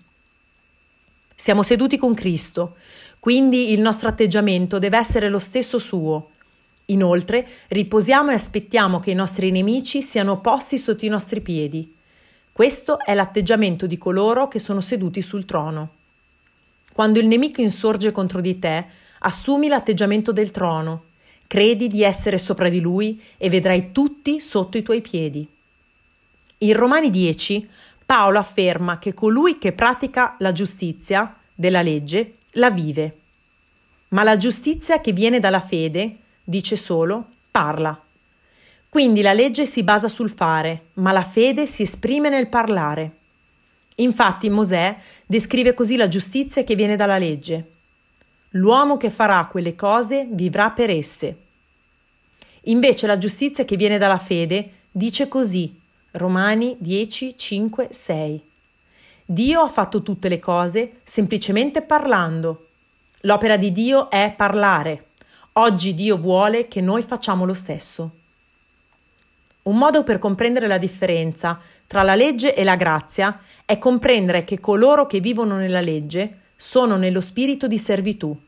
Siamo 1.36 1.62
seduti 1.62 1.96
con 1.96 2.14
Cristo, 2.14 2.76
quindi 3.20 3.72
il 3.72 3.80
nostro 3.80 4.08
atteggiamento 4.08 4.80
deve 4.80 4.98
essere 4.98 5.28
lo 5.28 5.38
stesso 5.38 5.78
suo, 5.78 6.30
Inoltre, 6.86 7.48
riposiamo 7.68 8.30
e 8.30 8.34
aspettiamo 8.34 8.98
che 8.98 9.12
i 9.12 9.14
nostri 9.14 9.50
nemici 9.50 10.02
siano 10.02 10.40
posti 10.40 10.78
sotto 10.78 11.04
i 11.04 11.08
nostri 11.08 11.40
piedi. 11.40 11.94
Questo 12.50 12.98
è 12.98 13.14
l'atteggiamento 13.14 13.86
di 13.86 13.96
coloro 13.96 14.48
che 14.48 14.58
sono 14.58 14.80
seduti 14.80 15.22
sul 15.22 15.44
trono. 15.44 15.90
Quando 16.92 17.18
il 17.18 17.26
nemico 17.26 17.60
insorge 17.60 18.12
contro 18.12 18.40
di 18.40 18.58
te, 18.58 18.86
assumi 19.22 19.68
l'atteggiamento 19.68 20.32
del 20.32 20.50
trono, 20.50 21.04
credi 21.46 21.88
di 21.88 22.02
essere 22.02 22.38
sopra 22.38 22.68
di 22.68 22.80
lui 22.80 23.22
e 23.36 23.48
vedrai 23.48 23.92
tutti 23.92 24.40
sotto 24.40 24.78
i 24.78 24.82
tuoi 24.82 25.00
piedi. 25.00 25.46
In 26.58 26.74
Romani 26.74 27.10
10 27.10 27.68
Paolo 28.06 28.38
afferma 28.38 28.98
che 28.98 29.14
colui 29.14 29.58
che 29.58 29.72
pratica 29.72 30.36
la 30.38 30.52
giustizia 30.52 31.34
della 31.54 31.82
legge 31.82 32.34
la 32.52 32.70
vive. 32.70 33.16
Ma 34.08 34.22
la 34.22 34.36
giustizia 34.36 35.00
che 35.00 35.12
viene 35.12 35.40
dalla 35.40 35.60
fede 35.60 36.16
dice 36.44 36.76
solo 36.76 37.26
parla. 37.50 37.98
Quindi 38.88 39.22
la 39.22 39.32
legge 39.32 39.64
si 39.64 39.82
basa 39.82 40.08
sul 40.08 40.28
fare, 40.28 40.88
ma 40.94 41.12
la 41.12 41.22
fede 41.22 41.66
si 41.66 41.82
esprime 41.82 42.28
nel 42.28 42.48
parlare. 42.48 43.16
Infatti 43.96 44.50
Mosè 44.50 44.96
descrive 45.24 45.72
così 45.72 45.96
la 45.96 46.08
giustizia 46.08 46.64
che 46.64 46.74
viene 46.74 46.96
dalla 46.96 47.16
legge. 47.16 47.70
L'uomo 48.52 48.98
che 48.98 49.08
farà 49.08 49.46
quelle 49.46 49.74
cose 49.74 50.28
vivrà 50.30 50.70
per 50.70 50.90
esse. 50.90 51.36
Invece 52.64 53.06
la 53.06 53.16
giustizia 53.16 53.64
che 53.64 53.76
viene 53.76 53.96
dalla 53.96 54.18
fede 54.18 54.70
dice 54.90 55.26
così, 55.26 55.80
Romani 56.12 56.76
10, 56.78 57.36
5, 57.36 57.88
6. 57.90 58.44
Dio 59.24 59.60
ha 59.62 59.68
fatto 59.68 60.02
tutte 60.02 60.28
le 60.28 60.38
cose 60.38 61.00
semplicemente 61.02 61.80
parlando. 61.80 62.68
L'opera 63.20 63.56
di 63.56 63.72
Dio 63.72 64.10
è 64.10 64.34
parlare. 64.36 65.06
Oggi 65.54 65.94
Dio 65.94 66.18
vuole 66.18 66.68
che 66.68 66.82
noi 66.82 67.02
facciamo 67.02 67.46
lo 67.46 67.54
stesso. 67.54 68.10
Un 69.62 69.78
modo 69.78 70.02
per 70.02 70.18
comprendere 70.18 70.66
la 70.66 70.76
differenza 70.76 71.58
tra 71.86 72.02
la 72.02 72.14
legge 72.14 72.54
e 72.54 72.64
la 72.64 72.76
grazia 72.76 73.40
è 73.64 73.78
comprendere 73.78 74.44
che 74.44 74.60
coloro 74.60 75.06
che 75.06 75.20
vivono 75.20 75.56
nella 75.56 75.80
legge 75.80 76.40
sono 76.62 76.96
nello 76.96 77.20
spirito 77.20 77.66
di 77.66 77.76
servitù. 77.76 78.40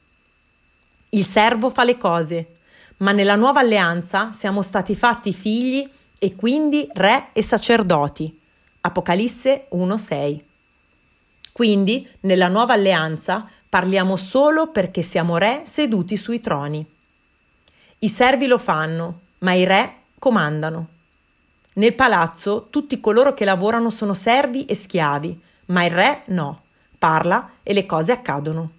Il 1.09 1.25
servo 1.25 1.69
fa 1.69 1.83
le 1.83 1.97
cose, 1.97 2.59
ma 2.99 3.11
nella 3.11 3.35
nuova 3.35 3.59
alleanza 3.59 4.31
siamo 4.31 4.63
stati 4.63 4.95
fatti 4.95 5.33
figli 5.33 5.87
e 6.21 6.37
quindi 6.37 6.89
re 6.93 7.31
e 7.33 7.43
sacerdoti. 7.43 8.41
Apocalisse 8.83 9.67
1:6. 9.73 10.45
Quindi, 11.51 12.09
nella 12.21 12.47
nuova 12.47 12.75
alleanza 12.75 13.49
parliamo 13.69 14.15
solo 14.15 14.69
perché 14.69 15.03
siamo 15.03 15.37
re 15.37 15.63
seduti 15.65 16.17
sui 16.17 16.39
troni. 16.39 16.87
I 17.99 18.09
servi 18.09 18.47
lo 18.47 18.59
fanno, 18.59 19.23
ma 19.39 19.55
i 19.55 19.65
re 19.65 20.03
comandano. 20.21 20.89
Nel 21.75 21.95
palazzo 21.97 22.69
tutti 22.71 23.01
coloro 23.01 23.35
che 23.35 23.45
lavorano 23.45 23.91
sono 23.91 24.15
servi 24.15 24.67
e 24.67 24.77
schiavi, 24.77 25.41
ma 25.67 25.85
il 25.85 25.91
re 25.91 26.23
no, 26.27 26.64
parla 27.05 27.57
e 27.63 27.75
le 27.75 27.85
cose 27.85 28.13
accadono. 28.13 28.71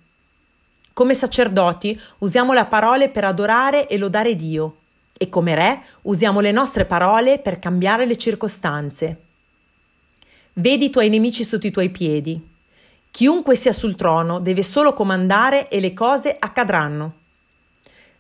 Come 0.93 1.13
sacerdoti 1.13 1.99
usiamo 2.19 2.53
le 2.53 2.65
parole 2.65 3.09
per 3.09 3.23
adorare 3.23 3.87
e 3.87 3.99
lodare 3.99 4.35
Dio 4.35 4.77
e 5.15 5.29
come 5.29 5.53
re 5.53 5.83
usiamo 6.03 6.39
le 6.39 6.51
nostre 6.51 6.85
parole 6.85 7.37
per 7.37 7.59
cambiare 7.59 8.07
le 8.07 8.17
circostanze. 8.17 9.21
Vedi 10.53 10.85
i 10.85 10.89
tuoi 10.89 11.09
nemici 11.09 11.43
sotto 11.43 11.67
i 11.67 11.71
tuoi 11.71 11.91
piedi. 11.91 12.43
Chiunque 13.11 13.55
sia 13.55 13.71
sul 13.71 13.95
trono 13.95 14.39
deve 14.39 14.63
solo 14.63 14.93
comandare 14.93 15.69
e 15.69 15.79
le 15.79 15.93
cose 15.93 16.35
accadranno. 16.39 17.13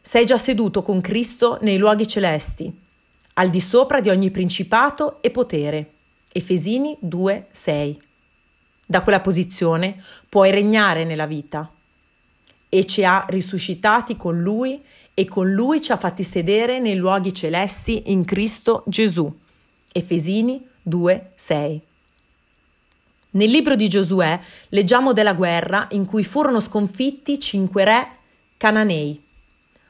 Sei 0.01 0.23
già 0.23 0.37
seduto 0.37 0.83
con 0.83 1.01
Cristo 1.01 1.57
nei 1.61 1.79
luoghi 1.79 2.07
celesti, 2.07 2.71
al 3.33 3.49
di 3.49 3.59
sopra 3.59 4.01
di 4.01 4.09
ogni 4.09 4.29
principato 4.29 5.17
e 5.21 5.31
potere. 5.31 5.93
Efesini 6.31 6.95
2, 6.99 7.47
6. 7.49 7.99
Da 8.85 9.01
quella 9.01 9.19
posizione 9.19 10.01
puoi 10.29 10.51
regnare 10.51 11.05
nella 11.05 11.25
vita. 11.25 11.71
E 12.69 12.85
ci 12.85 13.03
ha 13.03 13.25
risuscitati 13.27 14.15
con 14.15 14.41
Lui 14.41 14.79
e 15.13 15.25
con 15.25 15.51
Lui 15.51 15.81
ci 15.81 15.91
ha 15.91 15.97
fatti 15.97 16.23
sedere 16.23 16.79
nei 16.79 16.95
luoghi 16.95 17.33
celesti 17.33 18.11
in 18.11 18.25
Cristo 18.25 18.83
Gesù. 18.85 19.33
Efesini 19.91 20.63
2, 20.83 21.31
6. 21.33 21.81
Nel 23.31 23.49
libro 23.49 23.75
di 23.75 23.87
Giosuè 23.87 24.39
leggiamo 24.69 25.13
della 25.13 25.33
guerra 25.33 25.87
in 25.91 26.05
cui 26.05 26.23
furono 26.23 26.59
sconfitti 26.59 27.39
cinque 27.39 27.83
re 27.85 28.07
cananei. 28.57 29.21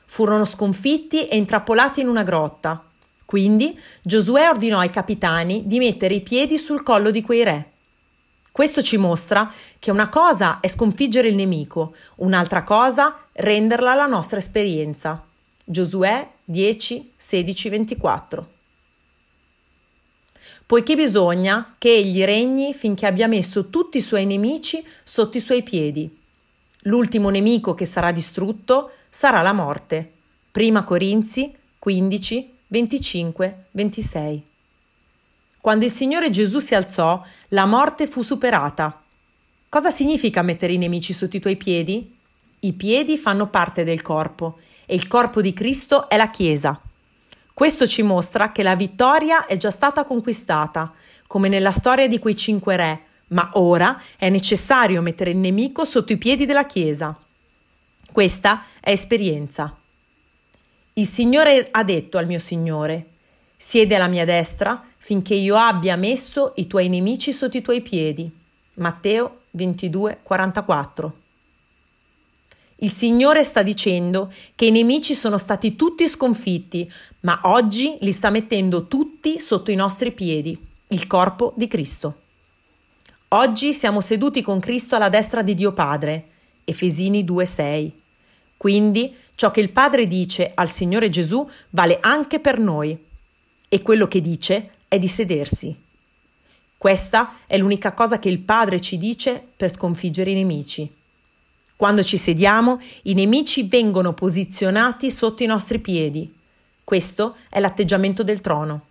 Furono 0.05 0.45
sconfitti 0.45 1.27
e 1.27 1.35
intrappolati 1.35 1.99
in 1.99 2.07
una 2.07 2.23
grotta. 2.23 2.83
Quindi 3.25 3.77
Giosuè 4.01 4.47
ordinò 4.47 4.79
ai 4.79 4.89
capitani 4.89 5.63
di 5.65 5.79
mettere 5.79 6.13
i 6.13 6.21
piedi 6.21 6.57
sul 6.57 6.81
collo 6.81 7.11
di 7.11 7.21
quei 7.21 7.43
re. 7.43 7.71
Questo 8.55 8.81
ci 8.81 8.95
mostra 8.95 9.51
che 9.79 9.91
una 9.91 10.07
cosa 10.07 10.61
è 10.61 10.69
sconfiggere 10.69 11.27
il 11.27 11.35
nemico, 11.35 11.93
un'altra 12.19 12.63
cosa 12.63 13.25
renderla 13.33 13.93
la 13.95 14.05
nostra 14.05 14.37
esperienza. 14.37 15.25
Giosuè 15.65 16.25
10, 16.45 17.11
16, 17.17 17.69
24 17.69 18.47
poiché 20.65 20.95
bisogna 20.95 21.75
che 21.77 21.93
egli 21.93 22.23
regni 22.23 22.73
finché 22.73 23.05
abbia 23.05 23.27
messo 23.27 23.69
tutti 23.69 23.97
i 23.97 24.01
suoi 24.01 24.25
nemici 24.25 24.83
sotto 25.03 25.35
i 25.35 25.41
suoi 25.41 25.61
piedi. 25.61 26.09
L'ultimo 26.83 27.29
nemico 27.29 27.73
che 27.73 27.85
sarà 27.85 28.13
distrutto 28.13 28.91
sarà 29.09 29.41
la 29.41 29.51
morte. 29.51 30.11
Prima 30.49 30.85
Corinzi 30.85 31.53
15, 31.77 32.53
25, 32.67 33.65
26. 33.71 34.43
Quando 35.65 35.85
il 35.85 35.89
Signore 35.89 36.29
Gesù 36.29 36.59
si 36.59 36.75
alzò, 36.75 37.19
la 37.47 37.65
morte 37.65 38.05
fu 38.05 38.21
superata. 38.21 39.01
Cosa 39.67 39.89
significa 39.89 40.43
mettere 40.43 40.73
i 40.73 40.77
nemici 40.77 41.11
sotto 41.11 41.37
i 41.37 41.39
tuoi 41.39 41.55
piedi? 41.55 42.15
I 42.59 42.73
piedi 42.73 43.17
fanno 43.17 43.47
parte 43.47 43.83
del 43.83 44.03
corpo 44.03 44.59
e 44.85 44.93
il 44.93 45.07
corpo 45.07 45.41
di 45.41 45.53
Cristo 45.53 46.07
è 46.07 46.17
la 46.17 46.29
Chiesa. 46.29 46.79
Questo 47.51 47.87
ci 47.87 48.03
mostra 48.03 48.51
che 48.51 48.61
la 48.61 48.75
vittoria 48.75 49.47
è 49.47 49.57
già 49.57 49.71
stata 49.71 50.03
conquistata, 50.03 50.93
come 51.25 51.49
nella 51.49 51.71
storia 51.71 52.07
di 52.07 52.19
quei 52.19 52.35
cinque 52.35 52.75
re, 52.75 53.01
ma 53.29 53.49
ora 53.53 53.99
è 54.17 54.29
necessario 54.29 55.01
mettere 55.01 55.31
il 55.31 55.37
nemico 55.37 55.83
sotto 55.83 56.13
i 56.13 56.17
piedi 56.17 56.45
della 56.45 56.67
Chiesa. 56.67 57.17
Questa 58.11 58.65
è 58.79 58.91
esperienza. 58.91 59.75
Il 60.93 61.07
Signore 61.07 61.67
ha 61.71 61.83
detto 61.83 62.19
al 62.19 62.27
mio 62.27 62.37
Signore, 62.37 63.07
siede 63.57 63.95
alla 63.95 64.07
mia 64.07 64.25
destra 64.25 64.89
finché 65.05 65.35
io 65.35 65.55
abbia 65.55 65.95
messo 65.97 66.53
i 66.55 66.65
tuoi 66.65 66.89
nemici 66.89 67.31
sotto 67.31 67.57
i 67.57 67.61
tuoi 67.61 67.83
piedi. 67.83 68.27
Matteo 68.77 69.41
22, 69.51 70.21
44. 70.23 71.15
Il 72.77 72.89
Signore 72.89 73.43
sta 73.43 73.61
dicendo 73.61 74.33
che 74.55 74.65
i 74.65 74.71
nemici 74.71 75.13
sono 75.13 75.37
stati 75.37 75.75
tutti 75.75 76.07
sconfitti, 76.07 76.91
ma 77.19 77.39
oggi 77.43 77.97
li 78.01 78.11
sta 78.11 78.31
mettendo 78.31 78.87
tutti 78.87 79.39
sotto 79.39 79.69
i 79.69 79.75
nostri 79.75 80.11
piedi, 80.11 80.59
il 80.87 81.05
corpo 81.05 81.53
di 81.55 81.67
Cristo. 81.67 82.21
Oggi 83.27 83.75
siamo 83.75 84.01
seduti 84.01 84.41
con 84.41 84.59
Cristo 84.59 84.95
alla 84.95 85.09
destra 85.09 85.43
di 85.43 85.53
Dio 85.53 85.71
Padre. 85.71 86.29
Efesini 86.63 87.23
2:6. 87.23 87.91
Quindi 88.57 89.15
ciò 89.35 89.51
che 89.51 89.61
il 89.61 89.69
Padre 89.69 90.07
dice 90.07 90.51
al 90.55 90.67
Signore 90.67 91.09
Gesù 91.09 91.47
vale 91.69 91.99
anche 92.01 92.39
per 92.39 92.57
noi. 92.57 92.97
E 93.69 93.81
quello 93.83 94.07
che 94.07 94.21
dice 94.21 94.69
è 94.95 94.99
di 94.99 95.07
sedersi. 95.07 95.83
Questa 96.77 97.35
è 97.45 97.57
l'unica 97.57 97.93
cosa 97.93 98.19
che 98.19 98.29
il 98.29 98.39
Padre 98.39 98.79
ci 98.79 98.97
dice 98.97 99.45
per 99.55 99.71
sconfiggere 99.71 100.31
i 100.31 100.35
nemici. 100.35 100.91
Quando 101.75 102.03
ci 102.03 102.17
sediamo, 102.17 102.79
i 103.03 103.13
nemici 103.13 103.63
vengono 103.67 104.13
posizionati 104.13 105.11
sotto 105.11 105.43
i 105.43 105.47
nostri 105.47 105.79
piedi. 105.79 106.33
Questo 106.83 107.35
è 107.49 107.59
l'atteggiamento 107.59 108.23
del 108.23 108.39
trono. 108.39 108.85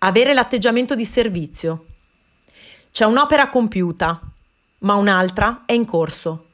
Avere 0.00 0.34
l'atteggiamento 0.34 0.94
di 0.94 1.04
servizio. 1.04 1.86
C'è 2.90 3.04
un'opera 3.04 3.48
compiuta, 3.48 4.20
ma 4.80 4.94
un'altra 4.94 5.62
è 5.64 5.72
in 5.72 5.86
corso. 5.86 6.46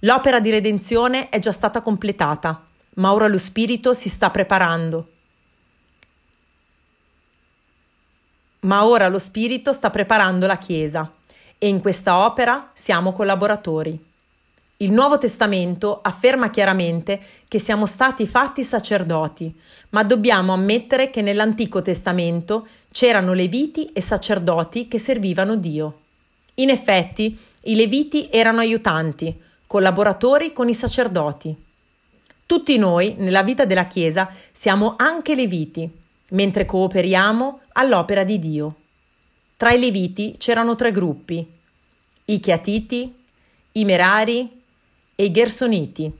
L'opera 0.00 0.38
di 0.38 0.50
redenzione 0.50 1.28
è 1.28 1.38
già 1.40 1.52
stata 1.52 1.80
completata, 1.80 2.64
ma 2.94 3.12
ora 3.12 3.26
lo 3.26 3.38
Spirito 3.38 3.92
si 3.94 4.08
sta 4.08 4.30
preparando. 4.30 5.12
Ma 8.60 8.84
ora 8.84 9.08
lo 9.08 9.18
Spirito 9.18 9.72
sta 9.72 9.90
preparando 9.90 10.46
la 10.46 10.58
Chiesa 10.58 11.12
e 11.58 11.68
in 11.68 11.80
questa 11.80 12.24
opera 12.24 12.70
siamo 12.74 13.12
collaboratori. 13.12 14.06
Il 14.80 14.92
Nuovo 14.92 15.18
Testamento 15.18 16.00
afferma 16.02 16.50
chiaramente 16.50 17.20
che 17.48 17.58
siamo 17.58 17.84
stati 17.84 18.26
fatti 18.26 18.62
sacerdoti, 18.62 19.52
ma 19.90 20.04
dobbiamo 20.04 20.52
ammettere 20.52 21.10
che 21.10 21.20
nell'Antico 21.20 21.82
Testamento 21.82 22.66
c'erano 22.92 23.32
leviti 23.32 23.90
e 23.92 24.00
sacerdoti 24.00 24.86
che 24.86 24.98
servivano 24.98 25.56
Dio. 25.56 25.98
In 26.54 26.70
effetti, 26.70 27.36
i 27.62 27.74
leviti 27.74 28.28
erano 28.30 28.60
aiutanti, 28.60 29.36
collaboratori 29.66 30.52
con 30.52 30.68
i 30.68 30.74
sacerdoti. 30.74 31.56
Tutti 32.46 32.78
noi, 32.78 33.14
nella 33.18 33.42
vita 33.42 33.64
della 33.64 33.86
Chiesa, 33.86 34.32
siamo 34.52 34.94
anche 34.96 35.34
leviti, 35.34 35.90
mentre 36.30 36.64
cooperiamo 36.64 37.60
all'opera 37.72 38.24
di 38.24 38.38
Dio. 38.38 38.74
Tra 39.56 39.72
i 39.72 39.80
Leviti 39.80 40.36
c'erano 40.38 40.74
tre 40.74 40.90
gruppi, 40.90 41.46
i 42.26 42.40
Chiatiti, 42.40 43.14
i 43.72 43.84
Merari 43.84 44.62
e 45.14 45.24
i 45.24 45.30
Gersoniti. 45.30 46.12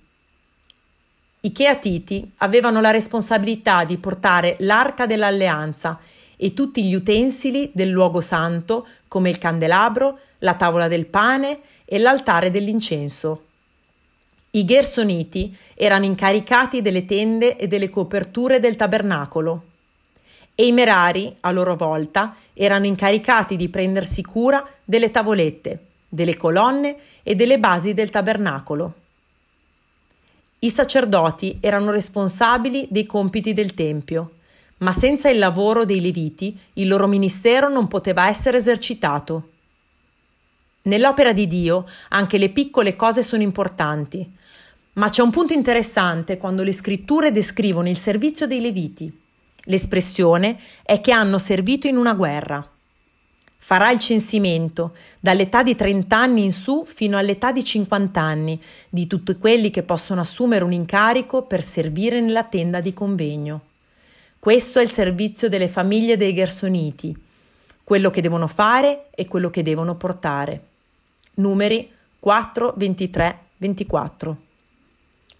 I 1.40 1.52
Cheatiti 1.52 2.32
avevano 2.38 2.80
la 2.80 2.90
responsabilità 2.90 3.84
di 3.84 3.96
portare 3.98 4.56
l'arca 4.60 5.06
dell'alleanza 5.06 6.00
e 6.36 6.52
tutti 6.52 6.84
gli 6.84 6.94
utensili 6.94 7.70
del 7.74 7.90
luogo 7.90 8.20
santo 8.20 8.86
come 9.06 9.28
il 9.30 9.38
candelabro, 9.38 10.18
la 10.38 10.54
tavola 10.54 10.88
del 10.88 11.06
pane 11.06 11.60
e 11.84 11.98
l'altare 11.98 12.50
dell'incenso. 12.50 13.44
I 14.50 14.64
Gersoniti 14.64 15.56
erano 15.74 16.06
incaricati 16.06 16.80
delle 16.80 17.04
tende 17.04 17.56
e 17.56 17.66
delle 17.66 17.90
coperture 17.90 18.58
del 18.60 18.76
tabernacolo 18.76 19.64
e 20.60 20.66
i 20.66 20.72
Merari, 20.72 21.36
a 21.42 21.52
loro 21.52 21.76
volta, 21.76 22.34
erano 22.52 22.84
incaricati 22.84 23.54
di 23.54 23.68
prendersi 23.68 24.24
cura 24.24 24.68
delle 24.84 25.12
tavolette, 25.12 25.84
delle 26.08 26.36
colonne 26.36 26.96
e 27.22 27.36
delle 27.36 27.60
basi 27.60 27.94
del 27.94 28.10
tabernacolo. 28.10 28.94
I 30.58 30.68
sacerdoti 30.68 31.58
erano 31.60 31.92
responsabili 31.92 32.88
dei 32.90 33.06
compiti 33.06 33.52
del 33.52 33.72
Tempio, 33.74 34.32
ma 34.78 34.92
senza 34.92 35.30
il 35.30 35.38
lavoro 35.38 35.84
dei 35.84 36.00
Leviti 36.00 36.58
il 36.72 36.88
loro 36.88 37.06
ministero 37.06 37.68
non 37.68 37.86
poteva 37.86 38.26
essere 38.26 38.56
esercitato. 38.56 39.50
Nell'opera 40.82 41.32
di 41.32 41.46
Dio 41.46 41.86
anche 42.08 42.36
le 42.36 42.48
piccole 42.48 42.96
cose 42.96 43.22
sono 43.22 43.42
importanti, 43.42 44.28
ma 44.94 45.08
c'è 45.08 45.22
un 45.22 45.30
punto 45.30 45.52
interessante 45.52 46.36
quando 46.36 46.64
le 46.64 46.72
scritture 46.72 47.30
descrivono 47.30 47.88
il 47.88 47.96
servizio 47.96 48.48
dei 48.48 48.60
Leviti. 48.60 49.26
L'espressione 49.68 50.58
è 50.82 51.00
che 51.00 51.12
hanno 51.12 51.38
servito 51.38 51.86
in 51.88 51.96
una 51.96 52.14
guerra. 52.14 52.66
Farà 53.60 53.90
il 53.90 53.98
censimento 53.98 54.94
dall'età 55.20 55.62
di 55.62 55.74
30 55.74 56.16
anni 56.16 56.44
in 56.44 56.52
su 56.52 56.84
fino 56.86 57.18
all'età 57.18 57.52
di 57.52 57.62
50 57.62 58.18
anni 58.18 58.62
di 58.88 59.06
tutti 59.06 59.36
quelli 59.36 59.70
che 59.70 59.82
possono 59.82 60.22
assumere 60.22 60.64
un 60.64 60.72
incarico 60.72 61.42
per 61.42 61.62
servire 61.62 62.20
nella 62.20 62.44
tenda 62.44 62.80
di 62.80 62.94
convegno. 62.94 63.62
Questo 64.38 64.78
è 64.78 64.82
il 64.82 64.88
servizio 64.88 65.50
delle 65.50 65.68
famiglie 65.68 66.16
dei 66.16 66.32
Gersoniti, 66.32 67.14
quello 67.84 68.10
che 68.10 68.22
devono 68.22 68.46
fare 68.46 69.08
e 69.10 69.26
quello 69.26 69.50
che 69.50 69.62
devono 69.62 69.96
portare. 69.96 70.62
Numeri 71.34 71.90
4, 72.20 72.72
23, 72.74 73.38
24. 73.58 74.36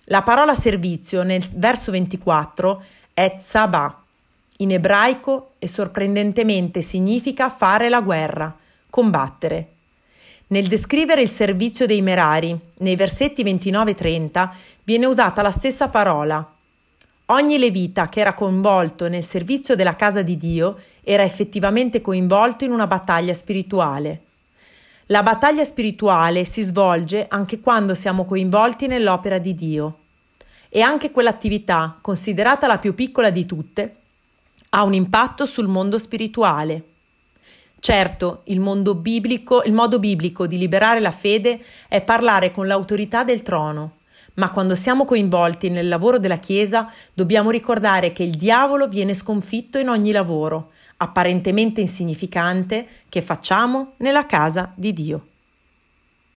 La 0.06 0.22
parola 0.22 0.54
servizio 0.54 1.22
nel 1.22 1.42
verso 1.54 1.92
24 1.92 2.84
è 3.14 3.36
tzabah 3.36 3.97
in 4.61 4.73
ebraico 4.73 5.53
e 5.59 5.68
sorprendentemente 5.68 6.83
significa 6.83 7.49
fare 7.49 7.88
la 7.88 8.01
guerra, 8.01 8.57
combattere. 8.90 9.73
Nel 10.49 10.66
descrivere 10.66 11.21
il 11.21 11.29
servizio 11.29 11.87
dei 11.87 12.01
Merari, 12.01 12.59
nei 12.79 12.97
versetti 12.97 13.42
29 13.42 13.90
e 13.90 13.94
30, 13.94 14.55
viene 14.85 15.07
usata 15.07 15.42
la 15.42 15.51
stessa 15.51 15.88
parola. 15.88 16.55
Ogni 17.27 17.59
levita 17.59 18.09
che 18.09 18.21
era 18.21 18.33
coinvolto 18.33 19.07
nel 19.09 19.23
servizio 19.23 19.77
della 19.77 19.94
casa 19.94 20.23
di 20.23 20.38
Dio 20.38 20.79
era 21.03 21.23
effettivamente 21.23 22.01
coinvolto 22.01 22.64
in 22.64 22.73
una 22.73 22.87
battaglia 22.87 23.35
spirituale. 23.35 24.23
La 25.07 25.23
battaglia 25.23 25.64
spirituale 25.64 26.44
si 26.47 26.62
svolge 26.62 27.27
anche 27.29 27.61
quando 27.61 27.94
siamo 27.94 28.25
coinvolti 28.25 28.87
nell'opera 28.87 29.38
di 29.38 29.55
Dio. 29.55 29.99
E 30.71 30.81
anche 30.81 31.11
quell'attività, 31.11 31.99
considerata 32.01 32.66
la 32.66 32.79
più 32.79 32.94
piccola 32.94 33.31
di 33.31 33.47
tutte, 33.47 33.97
ha 34.70 34.83
un 34.83 34.94
impatto 34.94 35.46
sul 35.46 35.68
mondo 35.68 35.98
spirituale. 35.98 36.85
Certo, 37.81 38.42
il 38.44 38.61
biblico, 38.96 39.62
il 39.62 39.72
modo 39.72 39.98
biblico 39.98 40.46
di 40.46 40.59
liberare 40.59 41.00
la 41.00 41.12
fede 41.12 41.62
è 41.87 42.02
parlare 42.02 42.50
con 42.50 42.66
l'autorità 42.66 43.22
del 43.22 43.42
trono, 43.42 43.98
ma 44.35 44.50
quando 44.50 44.74
siamo 44.74 45.04
coinvolti 45.04 45.70
nel 45.70 45.88
lavoro 45.88 46.18
della 46.18 46.38
Chiesa 46.38 46.92
dobbiamo 47.14 47.50
ricordare 47.50 48.12
che 48.12 48.24
il 48.24 48.37
diavolo 48.37 48.88
viene 48.88 49.14
sconfitto 49.14 49.78
in 49.78 49.88
ogni 49.88 50.11
lavoro, 50.11 50.72
apparentemente 50.96 51.81
insignificante, 51.81 52.87
che 53.09 53.22
facciamo 53.22 53.92
nella 53.98 54.26
casa 54.26 54.72
di 54.74 54.92
Dio. 54.92 55.27